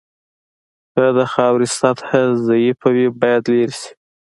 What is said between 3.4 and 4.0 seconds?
لرې شي